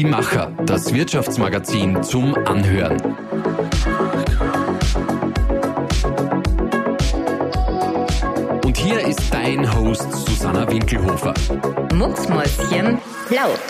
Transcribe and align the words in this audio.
Die 0.00 0.06
Macher, 0.06 0.50
das 0.64 0.94
Wirtschaftsmagazin 0.94 2.02
zum 2.02 2.34
Anhören. 2.46 2.98
Und 8.64 8.78
hier 8.78 9.06
ist 9.06 9.20
dein 9.30 9.70
Host 9.74 10.10
Susanna 10.10 10.66
Winkelhofer. 10.70 11.34
Mucksmäuschen 11.92 12.96
laut. 13.28 13.60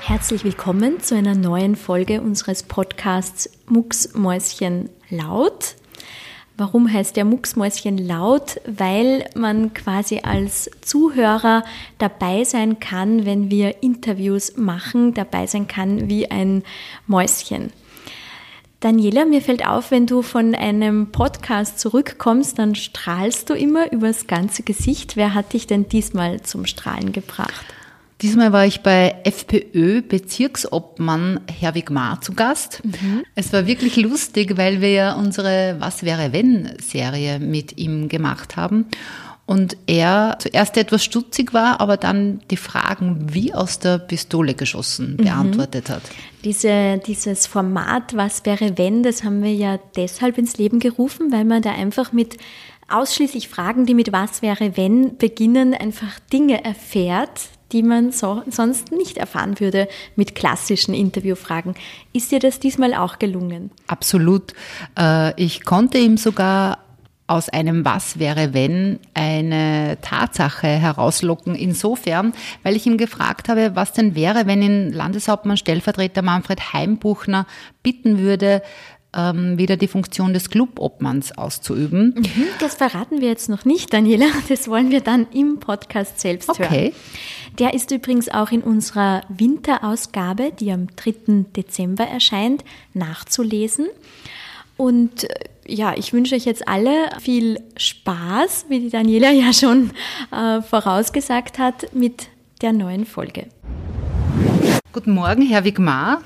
Herzlich 0.00 0.44
willkommen 0.44 0.98
zu 1.00 1.14
einer 1.14 1.34
neuen 1.34 1.76
Folge 1.76 2.22
unseres 2.22 2.62
Podcasts 2.62 3.50
Mucksmäuschen 3.66 4.88
laut. 5.10 5.76
Warum 6.60 6.92
heißt 6.92 7.16
der 7.16 7.24
Mucksmäuschen 7.24 7.96
laut? 7.96 8.60
Weil 8.66 9.24
man 9.34 9.72
quasi 9.72 10.20
als 10.22 10.70
Zuhörer 10.82 11.64
dabei 11.96 12.44
sein 12.44 12.78
kann, 12.78 13.24
wenn 13.24 13.50
wir 13.50 13.82
Interviews 13.82 14.58
machen, 14.58 15.14
dabei 15.14 15.46
sein 15.46 15.68
kann 15.68 16.10
wie 16.10 16.30
ein 16.30 16.62
Mäuschen. 17.06 17.72
Daniela, 18.80 19.24
mir 19.24 19.40
fällt 19.40 19.66
auf, 19.66 19.90
wenn 19.90 20.06
du 20.06 20.20
von 20.20 20.54
einem 20.54 21.12
Podcast 21.12 21.80
zurückkommst, 21.80 22.58
dann 22.58 22.74
strahlst 22.74 23.48
du 23.48 23.54
immer 23.54 23.90
übers 23.90 24.26
ganze 24.26 24.62
Gesicht. 24.62 25.16
Wer 25.16 25.32
hat 25.32 25.54
dich 25.54 25.66
denn 25.66 25.88
diesmal 25.88 26.42
zum 26.42 26.66
Strahlen 26.66 27.12
gebracht? 27.12 27.64
Diesmal 28.22 28.52
war 28.52 28.66
ich 28.66 28.80
bei 28.80 29.14
FPÖ-Bezirksobmann 29.24 31.40
Herwig 31.50 31.90
Maar 31.90 32.20
zu 32.20 32.34
Gast. 32.34 32.82
Mhm. 32.84 33.24
Es 33.34 33.52
war 33.52 33.66
wirklich 33.66 33.96
lustig, 33.96 34.56
weil 34.58 34.80
wir 34.80 34.90
ja 34.90 35.14
unsere 35.14 35.76
Was 35.78 36.02
wäre 36.02 36.32
wenn 36.32 36.72
Serie 36.78 37.38
mit 37.38 37.76
ihm 37.78 38.08
gemacht 38.08 38.56
haben. 38.56 38.86
Und 39.46 39.76
er 39.86 40.36
zuerst 40.38 40.76
etwas 40.76 41.02
stutzig 41.02 41.52
war, 41.52 41.80
aber 41.80 41.96
dann 41.96 42.40
die 42.52 42.56
Fragen 42.56 43.34
wie 43.34 43.52
aus 43.52 43.80
der 43.80 43.98
Pistole 43.98 44.54
geschossen 44.54 45.14
mhm. 45.14 45.24
beantwortet 45.24 45.90
hat. 45.90 46.02
Diese, 46.44 47.00
dieses 47.04 47.48
Format 47.48 48.14
Was 48.14 48.44
wäre 48.44 48.78
wenn, 48.78 49.02
das 49.02 49.24
haben 49.24 49.42
wir 49.42 49.52
ja 49.52 49.80
deshalb 49.96 50.38
ins 50.38 50.56
Leben 50.56 50.78
gerufen, 50.78 51.32
weil 51.32 51.44
man 51.44 51.62
da 51.62 51.72
einfach 51.72 52.12
mit 52.12 52.36
ausschließlich 52.88 53.48
Fragen, 53.48 53.86
die 53.86 53.94
mit 53.94 54.12
Was 54.12 54.40
wäre 54.42 54.76
wenn 54.76 55.16
beginnen, 55.16 55.74
einfach 55.74 56.20
Dinge 56.32 56.64
erfährt, 56.64 57.40
die 57.72 57.82
man 57.82 58.12
so, 58.12 58.42
sonst 58.48 58.92
nicht 58.92 59.18
erfahren 59.18 59.60
würde 59.60 59.88
mit 60.16 60.34
klassischen 60.34 60.94
Interviewfragen. 60.94 61.74
Ist 62.12 62.32
dir 62.32 62.40
das 62.40 62.60
diesmal 62.60 62.94
auch 62.94 63.18
gelungen? 63.18 63.70
Absolut. 63.86 64.54
Äh, 64.98 65.40
ich 65.40 65.64
konnte 65.64 65.98
ihm 65.98 66.16
sogar 66.16 66.78
aus 67.30 67.48
einem 67.48 67.84
Was 67.84 68.18
wäre 68.18 68.54
wenn 68.54 68.98
eine 69.14 69.98
Tatsache 70.02 70.66
herauslocken. 70.66 71.54
Insofern, 71.54 72.32
weil 72.64 72.74
ich 72.74 72.86
ihm 72.86 72.98
gefragt 72.98 73.48
habe, 73.48 73.76
was 73.76 73.92
denn 73.92 74.16
wäre, 74.16 74.48
wenn 74.48 74.62
ihn 74.62 74.92
Landeshauptmann 74.92 75.56
Stellvertreter 75.56 76.22
Manfred 76.22 76.72
Heimbuchner 76.72 77.46
bitten 77.84 78.18
würde, 78.18 78.62
ähm, 79.14 79.58
wieder 79.58 79.76
die 79.76 79.88
Funktion 79.88 80.32
des 80.32 80.50
Clubobmanns 80.50 81.36
auszuüben. 81.36 82.14
Mhm, 82.16 82.46
das 82.60 82.74
verraten 82.74 83.20
wir 83.20 83.28
jetzt 83.28 83.48
noch 83.48 83.64
nicht, 83.64 83.92
Daniela. 83.92 84.26
Das 84.48 84.68
wollen 84.68 84.90
wir 84.90 85.00
dann 85.00 85.26
im 85.32 85.60
Podcast 85.60 86.20
selbst 86.20 86.48
okay. 86.48 86.68
hören. 86.68 86.92
Der 87.58 87.74
ist 87.74 87.90
übrigens 87.90 88.28
auch 88.28 88.50
in 88.50 88.62
unserer 88.62 89.22
Winterausgabe, 89.28 90.52
die 90.58 90.72
am 90.72 90.88
3. 90.96 91.46
Dezember 91.56 92.04
erscheint, 92.04 92.64
nachzulesen. 92.94 93.86
Und 94.76 95.24
äh, 95.24 95.44
ja, 95.66 95.94
ich 95.96 96.12
wünsche 96.12 96.34
euch 96.34 96.44
jetzt 96.44 96.66
alle 96.66 97.10
viel 97.20 97.60
Spaß, 97.76 98.66
wie 98.68 98.80
die 98.80 98.90
Daniela 98.90 99.30
ja 99.30 99.52
schon 99.52 99.90
äh, 100.32 100.62
vorausgesagt 100.62 101.58
hat, 101.58 101.94
mit 101.94 102.28
der 102.62 102.72
neuen 102.72 103.06
Folge. 103.06 103.46
Guten 104.92 105.12
Morgen, 105.12 105.42
Herr 105.42 105.64
Wigmar. 105.64 106.22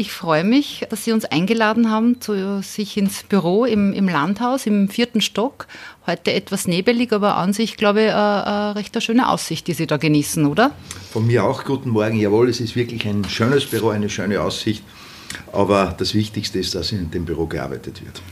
Ich 0.00 0.12
freue 0.12 0.44
mich, 0.44 0.86
dass 0.88 1.04
Sie 1.04 1.12
uns 1.12 1.26
eingeladen 1.26 1.90
haben 1.90 2.22
zu 2.22 2.62
sich 2.62 2.96
ins 2.96 3.22
Büro 3.22 3.66
im, 3.66 3.92
im 3.92 4.08
Landhaus 4.08 4.64
im 4.64 4.88
vierten 4.88 5.20
Stock. 5.20 5.66
Heute 6.06 6.32
etwas 6.32 6.66
nebelig, 6.66 7.12
aber 7.12 7.36
an 7.36 7.52
sich, 7.52 7.76
glaube 7.76 8.04
ich, 8.04 8.08
eine, 8.08 8.76
recht 8.76 9.02
schöne 9.02 9.28
Aussicht, 9.28 9.66
die 9.66 9.74
Sie 9.74 9.86
da 9.86 9.98
genießen, 9.98 10.46
oder? 10.46 10.70
Von 11.12 11.26
mir 11.26 11.44
auch 11.44 11.64
guten 11.64 11.90
Morgen. 11.90 12.18
Jawohl, 12.18 12.48
es 12.48 12.60
ist 12.60 12.76
wirklich 12.76 13.06
ein 13.06 13.26
schönes 13.26 13.66
Büro, 13.66 13.90
eine 13.90 14.08
schöne 14.08 14.40
Aussicht. 14.40 14.82
Aber 15.52 15.94
das 15.98 16.14
Wichtigste 16.14 16.58
ist, 16.58 16.74
dass 16.74 16.92
in 16.92 17.10
dem 17.10 17.26
Büro 17.26 17.44
gearbeitet 17.44 18.02
wird. 18.02 18.22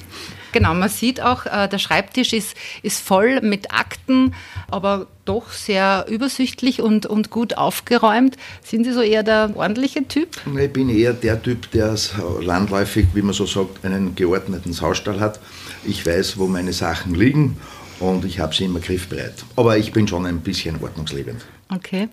Genau, 0.53 0.75
man 0.75 0.89
sieht 0.89 1.21
auch, 1.21 1.47
äh, 1.47 1.69
der 1.69 1.79
Schreibtisch 1.79 2.33
ist, 2.33 2.57
ist 2.83 3.01
voll 3.01 3.41
mit 3.41 3.73
Akten, 3.73 4.35
aber 4.71 5.07
doch 5.25 5.51
sehr 5.51 6.07
übersichtlich 6.09 6.81
und, 6.81 7.07
und 7.07 7.31
gut 7.31 7.57
aufgeräumt. 7.57 8.37
Sind 8.65 8.85
Sie 8.85 8.93
so 8.93 9.03
eher 9.03 9.23
der 9.23 9.51
ordentliche 9.55 10.07
Typ? 10.09 10.41
Ich 10.59 10.73
bin 10.73 10.89
eher 10.89 11.13
der 11.13 11.43
Typ, 11.43 11.71
der 11.73 11.95
landläufig, 12.41 13.07
wie 13.15 13.23
man 13.23 13.35
so 13.35 13.47
sagt, 13.47 13.85
einen 13.85 14.15
geordneten 14.15 14.79
Hausstall 14.81 15.21
hat. 15.21 15.41
Ich 15.85 16.05
weiß, 16.07 16.39
wo 16.39 16.47
meine 16.47 16.73
Sachen 16.73 17.15
liegen 17.15 17.59
und 18.01 18.25
ich 18.25 18.41
habe 18.41 18.55
sie 18.55 18.65
immer 18.65 18.81
griffbereit. 18.81 19.35
Aber 19.57 19.77
ich 19.77 19.93
bin 19.93 20.09
schon 20.09 20.27
ein 20.27 20.41
bisschen 20.41 20.81
ordnungsliebend. 20.83 21.45
Okay. 21.69 22.09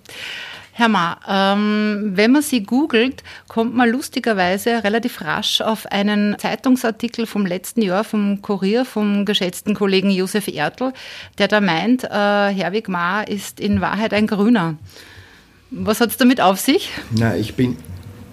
Herr 0.78 0.90
Ma, 0.90 1.18
ähm, 1.26 2.12
wenn 2.16 2.34
man 2.34 2.42
Sie 2.42 2.64
googelt, 2.64 3.24
kommt 3.48 3.74
man 3.74 3.90
lustigerweise 3.90 4.84
relativ 4.84 5.22
rasch 5.22 5.62
auf 5.62 5.86
einen 5.86 6.38
Zeitungsartikel 6.38 7.28
vom 7.28 7.46
letzten 7.46 7.82
Jahr 7.82 8.04
vom 8.04 8.42
Kurier 8.42 8.84
vom 8.84 9.24
geschätzten 9.24 9.74
Kollegen 9.74 10.10
Josef 10.10 10.50
Ertl, 10.50 10.92
der 11.38 11.48
da 11.48 11.62
meint, 11.62 12.04
äh, 12.04 12.08
Herwig 12.10 12.90
Ma 12.90 13.22
ist 13.22 13.62
in 13.62 13.80
Wahrheit 13.80 14.14
ein 14.14 14.28
Grüner. 14.28 14.76
Was 15.72 16.02
hat 16.02 16.10
es 16.10 16.18
damit 16.18 16.42
auf 16.42 16.60
sich? 16.60 16.90
Na, 17.12 17.38
ich 17.38 17.56
bin 17.56 17.78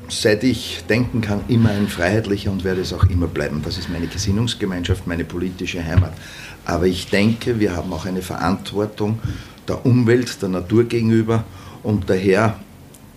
seit 0.08 0.42
ich 0.42 0.82
denken 0.88 1.20
kann, 1.20 1.42
immer 1.46 1.70
ein 1.70 1.86
Freiheitlicher 1.86 2.50
und 2.50 2.64
werde 2.64 2.80
es 2.80 2.92
auch 2.92 3.04
immer 3.04 3.28
bleiben. 3.28 3.62
Das 3.64 3.78
ist 3.78 3.88
meine 3.88 4.08
Gesinnungsgemeinschaft, 4.08 5.06
meine 5.06 5.24
politische 5.24 5.84
Heimat. 5.84 6.12
Aber 6.64 6.86
ich 6.86 7.06
denke, 7.06 7.60
wir 7.60 7.76
haben 7.76 7.92
auch 7.92 8.04
eine 8.04 8.20
Verantwortung 8.20 9.20
der 9.68 9.86
Umwelt, 9.86 10.42
der 10.42 10.48
Natur 10.48 10.84
gegenüber 10.84 11.44
und 11.82 12.08
daher 12.08 12.56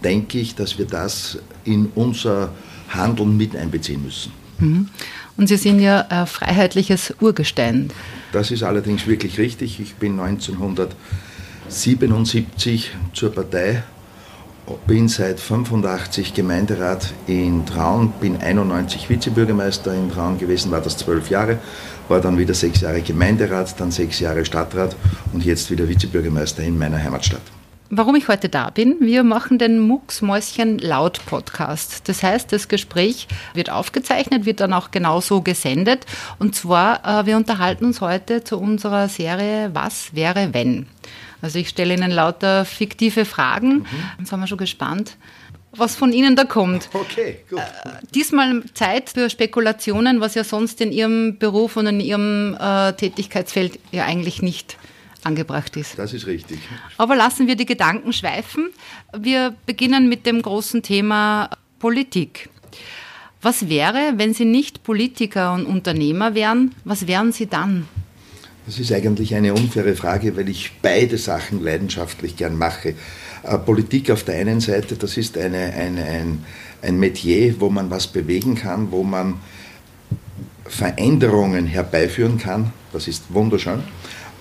denke 0.04 0.40
ich, 0.40 0.56
dass 0.56 0.78
wir 0.78 0.86
das 0.86 1.38
in 1.64 1.90
unser 1.96 2.52
Handeln 2.90 3.38
mit 3.38 3.56
einbeziehen 3.56 4.04
müssen. 4.04 4.34
Mhm. 4.60 4.90
Und 5.38 5.48
Sie 5.48 5.56
sind 5.58 5.80
ja 5.80 6.06
ein 6.08 6.28
freiheitliches 6.28 7.16
Urgestein. 7.20 7.90
Das 8.32 8.52
ist 8.52 8.64
allerdings 8.64 9.08
wirklich 9.08 9.38
richtig. 9.38 9.82
Ich 9.82 9.96
bin 9.96 10.18
1977 10.20 12.92
zur 13.14 13.34
Partei, 13.34 13.84
bin 14.88 15.10
seit 15.10 15.42
85 15.42 16.34
Gemeinderat 16.34 17.14
in 17.28 17.66
Traun, 17.66 18.14
bin 18.22 18.38
91 18.38 19.10
Vizebürgermeister 19.10 19.94
in 19.94 20.10
Traun 20.10 20.38
gewesen, 20.38 20.72
war 20.72 20.80
das 20.82 20.96
zwölf 20.98 21.30
Jahre, 21.30 21.60
war 22.08 22.22
dann 22.22 22.38
wieder 22.38 22.54
sechs 22.54 22.80
Jahre 22.82 23.02
Gemeinderat, 23.02 23.78
dann 23.80 23.92
sechs 23.92 24.22
Jahre 24.22 24.46
Stadtrat 24.46 24.96
und 25.34 25.44
jetzt 25.44 25.70
wieder 25.70 25.90
Vizebürgermeister 25.90 26.64
in 26.64 26.78
meiner 26.78 27.04
Heimatstadt 27.04 27.42
warum 27.90 28.16
ich 28.16 28.28
heute 28.28 28.50
da 28.50 28.70
bin. 28.70 28.98
Wir 29.00 29.24
machen 29.24 29.58
den 29.58 29.80
Mucksmäuschen 29.80 30.80
laut 30.80 31.26
Podcast. 31.26 32.08
Das 32.08 32.24
heißt, 32.24 32.52
das 32.52 32.68
Gespräch 32.68 33.28
wird 33.54 33.70
aufgezeichnet, 33.70 34.46
wird 34.46 34.60
dann 34.60 34.74
auch 34.74 34.92
genauso 34.92 35.42
gesendet. 35.42 36.06
Und 36.40 36.56
zwar, 36.56 37.06
äh, 37.06 37.26
wir 37.26 37.38
unterhalten 37.38 37.86
uns 37.86 38.02
heute 38.02 38.44
zu 38.44 38.60
unserer 38.60 39.10
Serie 39.10 39.72
Was 39.74 40.14
wäre 40.14 40.54
wenn? 40.54 40.88
Also 41.42 41.60
ich 41.60 41.70
stelle 41.70 41.94
Ihnen 41.94 42.12
lauter 42.12 42.66
fiktive 42.66 43.26
Fragen. 43.26 43.80
Mhm. 43.80 43.86
Jetzt 44.20 44.30
sind 44.30 44.40
wir 44.40 44.48
schon 44.48 44.58
gespannt 44.58 45.18
was 45.78 45.96
von 45.96 46.14
Ihnen 46.14 46.36
da 46.36 46.46
kommt. 46.46 46.90
Okay, 46.94 47.40
gut. 47.50 47.60
Äh, 47.60 47.90
diesmal 48.14 48.64
Zeit 48.74 49.10
für 49.10 49.30
Spekulationen, 49.30 50.22
was 50.22 50.36
ja 50.36 50.44
sonst 50.44 50.82
in 50.82 50.92
Ihrem 50.92 51.38
Beruf 51.38 51.76
und 51.78 51.88
in 51.88 52.00
Ihrem 52.00 52.56
äh, 52.60 52.94
Tätigkeitsfeld 52.94 53.80
ja 53.92 54.06
eigentlich 54.06 54.42
nicht 54.42 54.78
angebracht 55.26 55.76
ist. 55.76 55.98
Das 55.98 56.14
ist 56.14 56.28
richtig. 56.28 56.60
Aber 56.98 57.16
lassen 57.16 57.48
wir 57.48 57.56
die 57.56 57.66
Gedanken 57.66 58.14
schweifen. 58.14 58.70
Wir 59.18 59.56
beginnen 59.66 60.08
mit 60.08 60.26
dem 60.26 60.42
großen 60.42 60.84
Thema 60.84 61.50
Politik. 61.80 62.50
Was 63.42 63.70
wäre, 63.70 64.14
wenn 64.18 64.34
Sie 64.34 64.46
nicht 64.46 64.84
Politiker 64.84 65.54
und 65.54 65.66
Unternehmer 65.66 66.34
wären? 66.34 66.74
Was 66.84 67.08
wären 67.08 67.32
Sie 67.32 67.48
dann? 67.48 67.88
Das 68.66 68.80
ist 68.80 68.92
eigentlich 68.92 69.36
eine 69.36 69.54
unfaire 69.54 69.96
Frage, 69.96 70.36
weil 70.36 70.50
ich 70.50 70.72
beide 70.82 71.20
Sachen 71.20 71.64
leidenschaftlich 71.64 72.36
gern 72.36 72.58
mache. 72.58 72.96
Äh, 73.44 73.58
Politik 73.60 74.10
auf 74.10 74.24
der 74.24 74.36
einen 74.36 74.60
Seite, 74.60 74.96
das 74.96 75.18
ist 75.18 75.38
eine, 75.38 75.74
eine, 75.74 76.04
ein, 76.04 76.44
ein 76.82 76.98
Metier, 76.98 77.60
wo 77.60 77.70
man 77.70 77.92
was 77.92 78.08
bewegen 78.08 78.56
kann, 78.56 78.92
wo 78.92 79.04
man 79.04 79.36
Veränderungen 80.66 81.68
herbeiführen 81.68 82.40
kann. 82.40 82.74
Das 82.92 83.08
ist 83.08 83.26
wunderschön. 83.30 83.84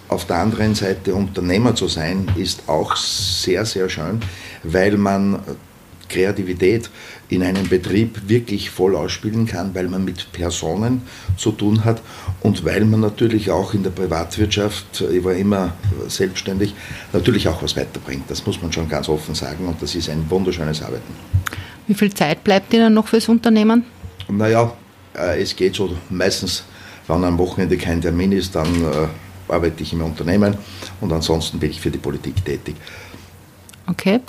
Auf 0.09 0.27
der 0.27 0.37
anderen 0.37 0.75
Seite 0.75 1.15
Unternehmer 1.15 1.75
zu 1.75 1.89
sein, 1.89 2.31
ist 2.37 2.69
auch 2.69 2.95
sehr, 2.97 3.65
sehr 3.65 3.89
schön, 3.89 4.21
weil 4.63 4.97
man 4.97 5.41
Kreativität 6.09 6.91
in 7.29 7.43
einem 7.43 7.69
Betrieb 7.69 8.29
wirklich 8.29 8.71
voll 8.71 8.95
ausspielen 8.95 9.47
kann, 9.47 9.75
weil 9.75 9.89
man 9.89 10.05
mit 10.05 10.31
Personen 10.33 11.03
zu 11.37 11.53
tun 11.53 11.85
hat 11.85 12.01
und 12.41 12.65
weil 12.65 12.85
man 12.85 13.01
natürlich 13.01 13.51
auch 13.51 13.75
in 13.75 13.83
der 13.83 13.91
Privatwirtschaft, 13.91 15.01
ich 15.01 15.25
war 15.25 15.35
immer 15.35 15.73
selbstständig, 16.09 16.75
natürlich 17.13 17.49
auch 17.49 17.63
was 17.63 17.77
weiterbringt. 17.77 18.31
Das 18.31 18.47
muss 18.47 18.61
man 18.61 18.73
schon 18.73 18.89
ganz 18.89 19.09
offen 19.09 19.35
sagen 19.35 19.67
und 19.67 19.81
das 19.83 19.95
ist 19.95 20.09
ein 20.09 20.25
wunderschönes 20.29 20.83
Arbeiten. 20.83 21.15
Wie 21.87 21.95
viel 21.95 22.13
Zeit 22.15 22.45
bleibt 22.45 22.73
Ihnen 22.73 22.95
noch 22.95 23.09
fürs 23.09 23.29
Unternehmen? 23.29 23.85
Naja, 24.29 24.73
äh, 25.15 25.43
es 25.43 25.55
geht 25.55 25.75
so 25.75 25.97
meistens, 26.11 26.65
wenn 27.09 27.25
am 27.25 27.39
Wochenende 27.39 27.77
kein 27.77 28.01
Termin 28.01 28.33
ist, 28.33 28.55
dann 28.55 28.67
äh, 28.67 29.09
arbeite 29.49 29.83
ich 29.83 29.93
im 29.93 30.03
Unternehmen 30.03 30.57
und 31.01 31.13
ansonsten 31.13 31.59
bin 31.59 31.71
ich 31.71 31.81
für 31.81 31.91
die 31.91 31.99
Politik 31.99 32.45
tätig. 32.45 32.77
Okay. 33.87 34.21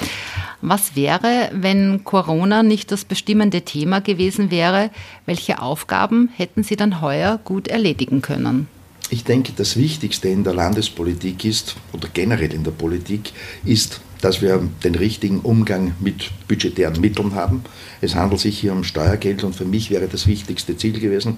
Was 0.61 0.95
wäre, 0.95 1.49
wenn 1.53 2.03
Corona 2.03 2.63
nicht 2.63 2.91
das 2.91 3.05
bestimmende 3.05 3.61
Thema 3.61 4.01
gewesen 4.01 4.51
wäre? 4.51 4.89
Welche 5.25 5.61
Aufgaben 5.61 6.29
hätten 6.35 6.63
Sie 6.63 6.75
dann 6.75 7.01
heuer 7.01 7.39
gut 7.43 7.67
erledigen 7.67 8.21
können? 8.21 8.67
Ich 9.11 9.23
denke, 9.23 9.53
das 9.55 9.77
Wichtigste 9.77 10.29
in 10.29 10.43
der 10.43 10.55
Landespolitik 10.55 11.45
ist, 11.45 11.75
oder 11.93 12.09
generell 12.11 12.51
in 12.51 12.63
der 12.63 12.71
Politik, 12.71 13.31
ist, 13.63 14.01
dass 14.21 14.41
wir 14.41 14.67
den 14.83 14.95
richtigen 14.95 15.41
Umgang 15.41 15.93
mit 15.99 16.31
budgetären 16.47 16.99
Mitteln 16.99 17.35
haben. 17.35 17.63
Es 18.01 18.15
handelt 18.15 18.41
sich 18.41 18.57
hier 18.57 18.71
um 18.73 18.83
Steuergeld 18.83 19.43
und 19.43 19.55
für 19.55 19.65
mich 19.65 19.91
wäre 19.91 20.07
das 20.07 20.25
wichtigste 20.25 20.75
Ziel 20.75 20.99
gewesen, 20.99 21.37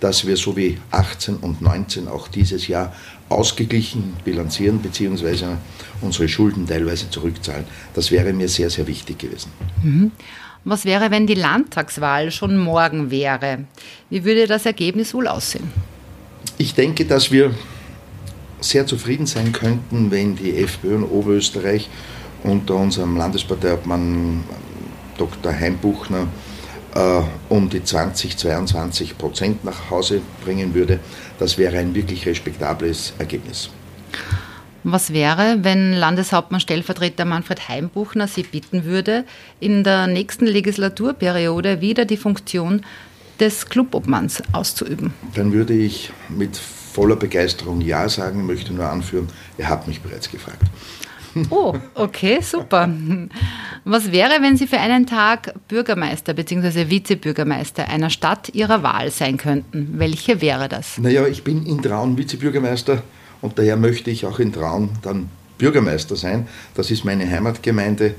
dass 0.00 0.26
wir 0.26 0.36
so 0.36 0.56
wie 0.56 0.78
18 0.90 1.36
und 1.36 1.62
19 1.62 2.08
auch 2.08 2.26
dieses 2.26 2.66
Jahr 2.66 2.92
ausgeglichen 3.28 4.16
bilanzieren 4.24 4.78
bzw. 4.78 5.56
unsere 6.00 6.28
Schulden 6.28 6.66
teilweise 6.66 7.10
zurückzahlen. 7.10 7.64
Das 7.94 8.10
wäre 8.10 8.32
mir 8.32 8.48
sehr, 8.48 8.70
sehr 8.70 8.86
wichtig 8.86 9.18
gewesen. 9.18 9.50
Mhm. 9.82 10.12
Was 10.66 10.86
wäre, 10.86 11.10
wenn 11.10 11.26
die 11.26 11.34
Landtagswahl 11.34 12.30
schon 12.30 12.56
morgen 12.56 13.10
wäre? 13.10 13.64
Wie 14.08 14.24
würde 14.24 14.46
das 14.46 14.64
Ergebnis 14.64 15.12
wohl 15.12 15.26
aussehen? 15.26 15.70
Ich 16.56 16.74
denke, 16.74 17.04
dass 17.04 17.30
wir 17.30 17.54
sehr 18.60 18.86
zufrieden 18.86 19.26
sein 19.26 19.52
könnten, 19.52 20.10
wenn 20.10 20.36
die 20.36 20.56
FPÖ 20.56 20.96
in 20.96 21.02
Oberösterreich 21.02 21.90
unter 22.44 22.76
unserem 22.76 23.16
Landesparteiobmann 23.16 24.44
Dr. 25.18 25.52
Heimbuchner 25.52 26.28
äh, 26.94 27.20
um 27.48 27.68
die 27.68 27.82
20, 27.82 28.36
22 28.36 29.18
Prozent 29.18 29.64
nach 29.64 29.90
Hause 29.90 30.20
bringen 30.44 30.74
würde. 30.74 31.00
Das 31.38 31.58
wäre 31.58 31.78
ein 31.78 31.94
wirklich 31.94 32.26
respektables 32.26 33.14
Ergebnis. 33.18 33.70
Was 34.86 35.14
wäre, 35.14 35.58
wenn 35.62 35.94
Landeshauptmann 35.94 36.60
Stellvertreter 36.60 37.24
Manfred 37.24 37.68
Heimbuchner 37.68 38.28
Sie 38.28 38.42
bitten 38.42 38.84
würde, 38.84 39.24
in 39.58 39.82
der 39.82 40.06
nächsten 40.06 40.46
Legislaturperiode 40.46 41.80
wieder 41.80 42.04
die 42.04 42.18
Funktion 42.18 42.82
des 43.40 43.66
Clubobmanns 43.70 44.42
auszuüben? 44.52 45.14
Dann 45.34 45.52
würde 45.52 45.72
ich 45.72 46.12
mit 46.28 46.56
voller 46.56 47.16
Begeisterung 47.16 47.80
Ja 47.80 48.08
sagen, 48.10 48.46
möchte 48.46 48.74
nur 48.74 48.88
anführen, 48.88 49.28
er 49.56 49.70
hat 49.70 49.88
mich 49.88 50.02
bereits 50.02 50.30
gefragt. 50.30 50.62
Oh, 51.50 51.74
okay, 51.94 52.38
super. 52.40 52.88
Was 53.84 54.12
wäre, 54.12 54.40
wenn 54.40 54.56
Sie 54.56 54.66
für 54.66 54.78
einen 54.78 55.06
Tag 55.06 55.54
Bürgermeister 55.68 56.34
bzw. 56.34 56.90
Vizebürgermeister 56.90 57.88
einer 57.88 58.10
Stadt 58.10 58.50
Ihrer 58.54 58.82
Wahl 58.82 59.10
sein 59.10 59.36
könnten? 59.36 59.94
Welche 59.98 60.40
wäre 60.40 60.68
das? 60.68 60.98
Naja, 60.98 61.26
ich 61.26 61.44
bin 61.44 61.66
in 61.66 61.82
Traun 61.82 62.16
Vizebürgermeister 62.16 63.02
und 63.42 63.58
daher 63.58 63.76
möchte 63.76 64.10
ich 64.10 64.26
auch 64.26 64.38
in 64.38 64.52
Traun 64.52 64.90
dann 65.02 65.28
Bürgermeister 65.58 66.16
sein. 66.16 66.48
Das 66.74 66.90
ist 66.90 67.04
meine 67.04 67.28
Heimatgemeinde 67.30 68.14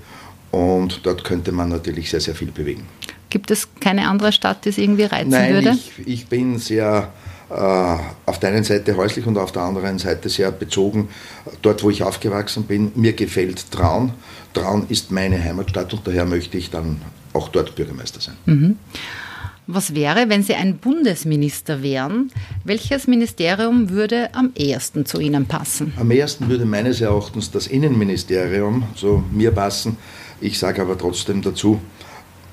und 0.52 1.06
dort 1.06 1.24
könnte 1.24 1.52
man 1.52 1.70
natürlich 1.70 2.10
sehr, 2.10 2.22
sehr 2.22 2.36
viel 2.36 2.52
bewegen. 2.52 2.86
Gibt 3.30 3.52
es 3.52 3.68
keine 3.80 4.08
andere 4.08 4.32
Stadt, 4.32 4.66
die 4.66 4.70
es 4.70 4.78
irgendwie 4.78 5.04
reizen 5.04 5.32
Nein, 5.32 5.54
würde? 5.54 5.72
Ich, 5.72 6.08
ich 6.08 6.28
bin 6.28 6.58
sehr 6.60 7.12
auf 7.56 8.40
der 8.40 8.50
einen 8.50 8.64
Seite 8.64 8.98
häuslich 8.98 9.26
und 9.26 9.38
auf 9.38 9.52
der 9.52 9.62
anderen 9.62 9.98
Seite 9.98 10.30
sehr 10.30 10.52
bezogen 10.52 11.10
dort, 11.62 11.84
wo 11.84 11.90
ich 11.90 12.04
aufgewachsen 12.04 12.64
bin. 12.64 12.92
Mir 12.96 13.14
gefällt 13.14 13.72
Traun. 13.72 14.12
Traun 14.54 14.86
ist 14.90 15.12
meine 15.12 15.42
Heimatstadt 15.42 15.94
und 15.94 16.06
daher 16.06 16.26
möchte 16.26 16.58
ich 16.58 16.70
dann 16.70 17.02
auch 17.34 17.50
dort 17.50 17.76
Bürgermeister 17.76 18.22
sein. 18.22 18.36
Mhm. 18.46 18.78
Was 19.68 19.96
wäre, 19.96 20.30
wenn 20.30 20.44
Sie 20.44 20.54
ein 20.54 20.78
Bundesminister 20.78 21.82
wären? 21.82 22.32
Welches 22.64 23.08
Ministerium 23.08 23.90
würde 23.90 24.30
am 24.36 24.52
ehesten 24.56 25.08
zu 25.08 25.20
Ihnen 25.20 25.48
passen? 25.48 25.94
Am 25.98 26.12
ehesten 26.12 26.50
würde 26.50 26.66
meines 26.66 27.02
Erachtens 27.02 27.50
das 27.50 27.66
Innenministerium 27.66 28.84
zu 28.96 29.24
mir 29.32 29.52
passen. 29.52 29.98
Ich 30.40 30.60
sage 30.60 30.84
aber 30.84 30.98
trotzdem 30.98 31.42
dazu, 31.42 31.82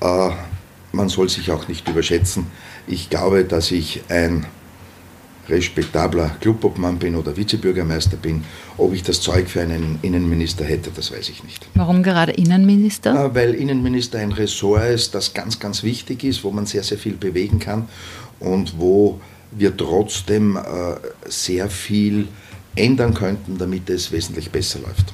äh, 0.01 0.29
man 0.91 1.09
soll 1.09 1.29
sich 1.29 1.51
auch 1.51 1.67
nicht 1.67 1.87
überschätzen. 1.87 2.47
Ich 2.87 3.11
glaube, 3.11 3.43
dass 3.43 3.69
ich 3.69 4.01
ein 4.09 4.47
respektabler 5.49 6.31
Clubobmann 6.39 6.97
bin 6.99 7.15
oder 7.15 7.35
Vizebürgermeister 7.35 8.17
bin. 8.17 8.43
Ob 8.77 8.93
ich 8.93 9.03
das 9.03 9.21
Zeug 9.21 9.49
für 9.49 9.61
einen 9.61 9.99
Innenminister 10.01 10.63
hätte, 10.63 10.89
das 10.95 11.11
weiß 11.11 11.29
ich 11.29 11.43
nicht. 11.43 11.67
Warum 11.75 12.03
gerade 12.03 12.31
Innenminister? 12.31 13.33
Weil 13.35 13.53
Innenminister 13.53 14.19
ein 14.19 14.31
Ressort 14.31 14.89
ist, 14.89 15.15
das 15.15 15.33
ganz, 15.33 15.59
ganz 15.59 15.83
wichtig 15.83 16.23
ist, 16.23 16.43
wo 16.43 16.51
man 16.51 16.65
sehr, 16.65 16.83
sehr 16.83 16.97
viel 16.97 17.13
bewegen 17.13 17.59
kann 17.59 17.87
und 18.39 18.79
wo 18.79 19.19
wir 19.51 19.75
trotzdem 19.75 20.55
äh, 20.55 20.61
sehr 21.29 21.69
viel 21.69 22.27
ändern 22.75 23.13
könnten, 23.13 23.57
damit 23.57 23.89
es 23.89 24.11
wesentlich 24.11 24.49
besser 24.51 24.79
läuft. 24.79 25.13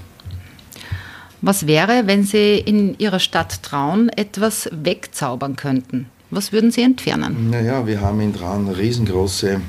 Was 1.41 1.67
wäre, 1.67 2.03
wenn 2.05 2.23
Sie 2.23 2.57
in 2.57 2.97
Ihrer 2.99 3.19
Stadt 3.19 3.63
Traun 3.63 4.09
etwas 4.09 4.69
wegzaubern 4.71 5.55
könnten? 5.55 6.07
Was 6.31 6.51
würden 6.51 6.71
Sie 6.71 6.81
entfernen? 6.81 7.49
Naja, 7.49 7.87
wir 7.87 8.01
haben 8.01 8.19
in 8.21 8.33
Traun 8.33 8.67
riesengroße 8.69 9.61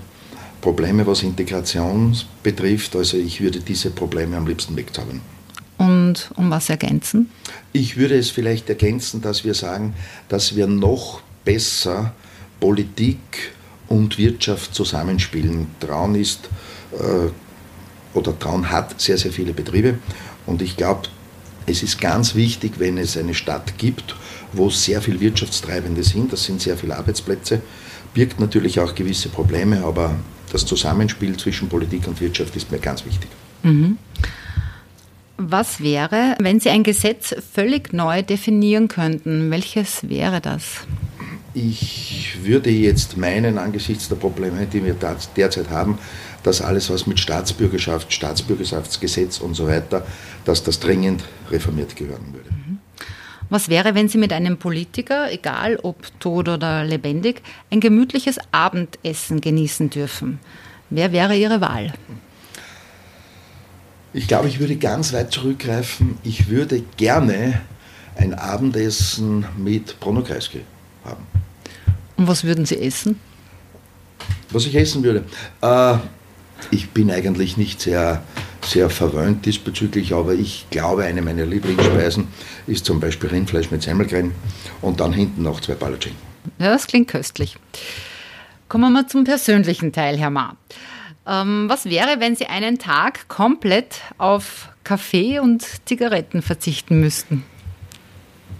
Probleme, 0.60 1.06
was 1.06 1.22
Integration 1.22 2.16
betrifft. 2.42 2.96
Also 2.96 3.16
ich 3.16 3.40
würde 3.40 3.60
diese 3.60 3.90
Probleme 3.90 4.36
am 4.36 4.46
liebsten 4.46 4.76
wegzaubern. 4.76 5.20
Und 5.78 6.30
um 6.36 6.50
was 6.50 6.68
ergänzen? 6.68 7.30
Ich 7.72 7.96
würde 7.96 8.18
es 8.18 8.30
vielleicht 8.30 8.68
ergänzen, 8.68 9.22
dass 9.22 9.44
wir 9.44 9.54
sagen, 9.54 9.94
dass 10.28 10.54
wir 10.54 10.66
noch 10.66 11.22
besser 11.44 12.12
Politik 12.60 13.52
und 13.88 14.18
Wirtschaft 14.18 14.74
zusammenspielen. 14.74 15.68
Traun 15.80 16.14
ist 16.14 16.50
äh, 16.92 17.30
oder 18.16 18.38
Traun 18.38 18.70
hat 18.70 19.00
sehr, 19.00 19.16
sehr 19.16 19.32
viele 19.32 19.52
Betriebe 19.52 19.98
und 20.46 20.62
ich 20.62 20.76
glaube, 20.76 21.08
es 21.66 21.82
ist 21.82 22.00
ganz 22.00 22.34
wichtig, 22.34 22.72
wenn 22.78 22.98
es 22.98 23.16
eine 23.16 23.34
Stadt 23.34 23.78
gibt, 23.78 24.16
wo 24.52 24.70
sehr 24.70 25.00
viel 25.00 25.20
Wirtschaftstreibende 25.20 26.02
sind, 26.02 26.32
das 26.32 26.44
sind 26.44 26.60
sehr 26.60 26.76
viele 26.76 26.96
Arbeitsplätze, 26.96 27.62
birgt 28.12 28.40
natürlich 28.40 28.80
auch 28.80 28.94
gewisse 28.94 29.28
Probleme, 29.28 29.84
aber 29.84 30.16
das 30.52 30.66
Zusammenspiel 30.66 31.36
zwischen 31.36 31.68
Politik 31.68 32.06
und 32.06 32.20
Wirtschaft 32.20 32.54
ist 32.56 32.70
mir 32.70 32.78
ganz 32.78 33.04
wichtig. 33.04 33.30
Mhm. 33.62 33.98
Was 35.42 35.80
wäre, 35.80 36.34
wenn 36.38 36.60
Sie 36.60 36.68
ein 36.68 36.82
Gesetz 36.82 37.34
völlig 37.54 37.94
neu 37.94 38.22
definieren 38.22 38.88
könnten? 38.88 39.50
Welches 39.50 40.06
wäre 40.08 40.42
das? 40.42 40.86
Ich 41.54 42.36
würde 42.42 42.70
jetzt 42.70 43.16
meinen, 43.16 43.56
angesichts 43.56 44.08
der 44.08 44.16
Probleme, 44.16 44.66
die 44.66 44.84
wir 44.84 44.94
derzeit 45.36 45.70
haben, 45.70 45.98
dass 46.42 46.60
alles, 46.60 46.90
was 46.90 47.06
mit 47.06 47.18
Staatsbürgerschaft, 47.18 48.12
Staatsbürgerschaftsgesetz 48.12 49.40
und 49.40 49.54
so 49.54 49.66
weiter, 49.66 50.06
dass 50.44 50.62
das 50.62 50.78
dringend 50.78 51.24
reformiert 51.50 51.96
gehören 51.96 52.32
würde. 52.32 52.50
Mhm. 52.50 52.78
Was 53.50 53.68
wäre, 53.68 53.96
wenn 53.96 54.08
Sie 54.08 54.16
mit 54.16 54.32
einem 54.32 54.58
Politiker, 54.58 55.30
egal 55.30 55.76
ob 55.82 56.18
tot 56.20 56.48
oder 56.48 56.84
lebendig, 56.84 57.42
ein 57.70 57.80
gemütliches 57.80 58.38
Abendessen 58.52 59.40
genießen 59.40 59.90
dürfen? 59.90 60.38
Wer 60.88 61.10
wäre 61.10 61.36
Ihre 61.36 61.60
Wahl? 61.60 61.92
Ich 64.12 64.28
glaube, 64.28 64.46
ich 64.46 64.60
würde 64.60 64.76
ganz 64.76 65.12
weit 65.12 65.32
zurückgreifen. 65.32 66.18
Ich 66.22 66.48
würde 66.48 66.82
gerne 66.96 67.60
ein 68.16 68.34
Abendessen 68.34 69.44
mit 69.56 69.98
Bruno 69.98 70.22
Kreisky 70.22 70.62
haben. 71.04 71.24
Und 72.16 72.28
was 72.28 72.44
würden 72.44 72.66
Sie 72.66 72.80
essen? 72.80 73.18
Was 74.50 74.66
ich 74.66 74.76
essen 74.76 75.02
würde? 75.02 75.24
Äh, 75.60 75.96
ich 76.70 76.90
bin 76.90 77.10
eigentlich 77.10 77.56
nicht 77.56 77.80
sehr 77.80 78.22
sehr 78.64 78.90
verwöhnt 78.90 79.46
diesbezüglich, 79.46 80.14
aber 80.14 80.34
ich 80.34 80.66
glaube, 80.70 81.04
eine 81.04 81.22
meiner 81.22 81.46
Lieblingsspeisen 81.46 82.28
ist 82.66 82.84
zum 82.84 83.00
Beispiel 83.00 83.30
Rindfleisch 83.30 83.70
mit 83.70 83.82
Semmelkrein 83.82 84.32
und 84.82 85.00
dann 85.00 85.12
hinten 85.12 85.42
noch 85.42 85.60
zwei 85.60 85.74
Palatschinken. 85.74 86.20
Ja, 86.58 86.70
das 86.70 86.86
klingt 86.86 87.08
köstlich. 87.08 87.56
Kommen 88.68 88.92
wir 88.92 89.08
zum 89.08 89.24
persönlichen 89.24 89.92
Teil, 89.92 90.16
Herr 90.18 90.30
Ma. 90.30 90.56
Ähm, 91.26 91.66
was 91.68 91.86
wäre, 91.86 92.20
wenn 92.20 92.36
Sie 92.36 92.46
einen 92.46 92.78
Tag 92.78 93.28
komplett 93.28 94.00
auf 94.18 94.68
Kaffee 94.84 95.38
und 95.38 95.64
Zigaretten 95.84 96.42
verzichten 96.42 97.00
müssten? 97.00 97.44